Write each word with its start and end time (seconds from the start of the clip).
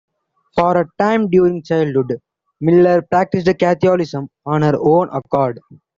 For 0.55 0.79
a 0.81 0.87
time 0.97 1.29
during 1.29 1.61
childhood, 1.61 2.21
Miller 2.59 3.03
practiced 3.03 3.45
Catholicism 3.59 4.29
on 4.47 4.63
her 4.63 4.73
own 4.79 5.09
accord. 5.13 5.59